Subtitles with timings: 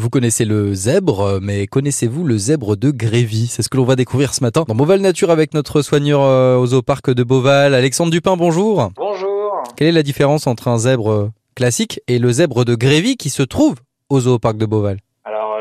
[0.00, 3.48] Vous connaissez le zèbre, mais connaissez-vous le zèbre de Grévy?
[3.48, 6.56] C'est ce que l'on va découvrir ce matin dans Beauval Nature avec notre soigneur euh,
[6.56, 8.92] au zooparc de Beauval, Alexandre Dupin, bonjour.
[8.96, 9.62] Bonjour.
[9.76, 13.42] Quelle est la différence entre un zèbre classique et le zèbre de Grévy qui se
[13.42, 13.74] trouve
[14.08, 15.00] au zooparc de Beauval?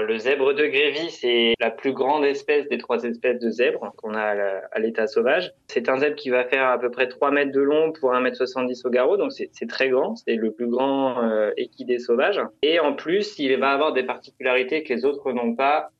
[0.09, 4.15] Le zèbre de Grévy, c'est la plus grande espèce des trois espèces de zèbres qu'on
[4.15, 4.33] a
[4.71, 5.53] à l'état sauvage.
[5.67, 8.21] C'est un zèbre qui va faire à peu près 3 mètres de long pour 1
[8.21, 10.15] mètre 70 au garrot, donc c'est très grand.
[10.15, 12.41] C'est le plus grand euh, équidé sauvage.
[12.63, 15.91] Et en plus, il va avoir des particularités que les autres n'ont pas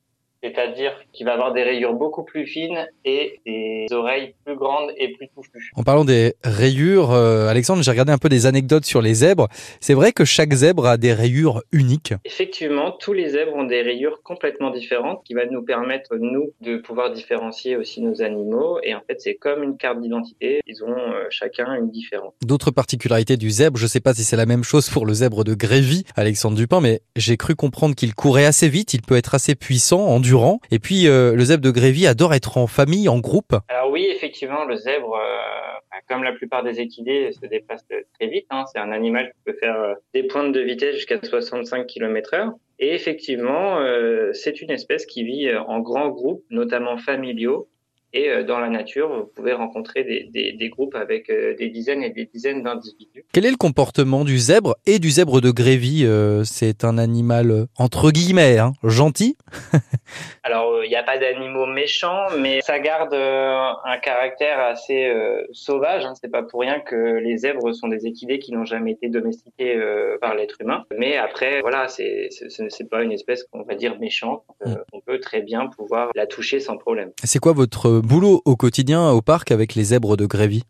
[0.41, 5.13] c'est-à-dire qu'il va avoir des rayures beaucoup plus fines et des oreilles plus grandes et
[5.13, 5.71] plus touffues.
[5.75, 9.47] En parlant des rayures, euh, Alexandre, j'ai regardé un peu des anecdotes sur les zèbres.
[9.79, 12.13] C'est vrai que chaque zèbre a des rayures uniques.
[12.25, 16.77] Effectivement, tous les zèbres ont des rayures complètement différentes qui va nous permettre, nous, de
[16.77, 18.79] pouvoir différencier aussi nos animaux.
[18.83, 20.61] Et en fait, c'est comme une carte d'identité.
[20.67, 22.33] Ils ont euh, chacun une différence.
[22.43, 25.13] D'autres particularités du zèbre, je ne sais pas si c'est la même chose pour le
[25.13, 29.15] zèbre de Grévy, Alexandre Dupin, mais j'ai cru comprendre qu'il courait assez vite, il peut
[29.15, 30.19] être assez puissant, en
[30.71, 33.55] et puis euh, le zèbre de Grévy adore être en famille, en groupe.
[33.67, 38.27] Alors oui, effectivement, le zèbre, euh, bah, comme la plupart des équidés, se déplace très
[38.27, 38.45] vite.
[38.49, 38.65] Hein.
[38.71, 42.51] C'est un animal qui peut faire euh, des pointes de vitesse jusqu'à 65 km/h.
[42.79, 43.79] Et effectivement,
[44.31, 47.67] c'est une espèce qui vit en grands groupes, notamment familiaux,
[48.11, 51.69] et euh, dans la nature, vous pouvez rencontrer des, des, des groupes avec euh, des
[51.69, 53.25] dizaines et des dizaines d'individus.
[53.31, 57.67] Quel est le comportement du zèbre et du zèbre de Grévy euh, C'est un animal
[57.77, 59.37] entre guillemets hein, gentil?
[60.43, 65.13] Alors, il n'y a pas d'animaux méchants, mais ça garde un caractère assez
[65.51, 66.05] sauvage.
[66.05, 66.13] Hein.
[66.19, 69.79] C'est pas pour rien que les zèbres sont des équidés qui n'ont jamais été domestiqués
[70.19, 70.85] par l'être humain.
[70.97, 74.43] Mais après, voilà, c'est c'est pas une espèce qu'on va dire méchante.
[74.65, 74.73] Mm.
[75.19, 77.11] Très bien pouvoir la toucher sans problème.
[77.23, 80.63] C'est quoi votre boulot au quotidien au parc avec les zèbres de Grévy?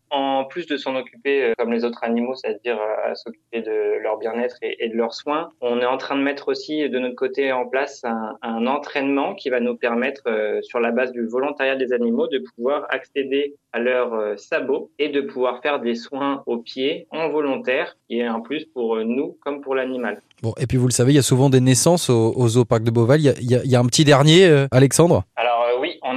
[0.50, 4.18] Plus de s'en occuper euh, comme les autres animaux, c'est-à-dire euh, à s'occuper de leur
[4.18, 7.52] bien-être et, de leurs soins, on est en train de mettre aussi de notre côté
[7.52, 11.94] en place un, entraînement qui va nous permettre, euh, sur la base du volontariat des
[11.94, 17.08] animaux, de pouvoir accéder à leurs sabots et de pouvoir faire des soins aux pieds
[17.12, 20.22] en volontaire, qui est un plus pour nous comme pour l'animal.
[20.42, 22.66] Bon, et puis vous le savez, il y a souvent des naissances au, au zoo
[22.66, 23.20] parc de Beauval.
[23.20, 25.24] Il y a, il y a un petit dernier, Alexandre?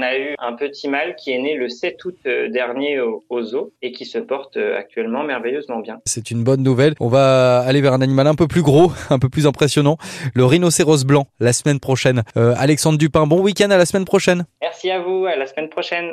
[0.03, 3.43] On a eu un petit mâle qui est né le 7 août euh, dernier au,
[3.43, 6.01] zoo et qui se porte euh, actuellement merveilleusement bien.
[6.07, 6.95] C'est une bonne nouvelle.
[6.99, 9.99] On va aller vers un animal un peu plus gros, un peu plus impressionnant,
[10.35, 12.23] le rhinocéros blanc, la semaine prochaine.
[12.37, 14.45] Euh, Alexandre Dupin, bon week-end à la semaine prochaine.
[14.61, 16.11] Merci à vous, à la semaine prochaine.